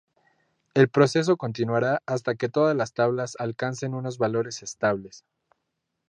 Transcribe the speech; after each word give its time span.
El 0.73 0.89
proceso 0.89 1.37
continuará 1.37 2.01
hasta 2.07 2.33
que 2.33 2.49
todas 2.49 2.75
las 2.75 2.95
tablas 2.95 3.35
alcancen 3.37 3.93
unos 3.93 4.17
valores 4.17 4.63
estables. 4.63 5.25